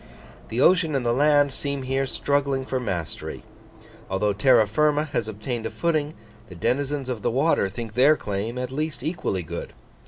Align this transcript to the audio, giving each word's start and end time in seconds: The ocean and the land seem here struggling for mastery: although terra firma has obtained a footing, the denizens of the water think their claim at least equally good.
The 0.49 0.59
ocean 0.61 0.95
and 0.95 1.05
the 1.05 1.13
land 1.13 1.51
seem 1.51 1.83
here 1.83 2.07
struggling 2.07 2.65
for 2.65 2.79
mastery: 2.79 3.43
although 4.09 4.33
terra 4.33 4.65
firma 4.65 5.03
has 5.13 5.27
obtained 5.27 5.67
a 5.67 5.69
footing, 5.69 6.15
the 6.49 6.55
denizens 6.55 7.07
of 7.07 7.21
the 7.21 7.29
water 7.29 7.69
think 7.69 7.93
their 7.93 8.17
claim 8.17 8.57
at 8.57 8.71
least 8.71 9.03
equally 9.03 9.43
good. 9.43 9.73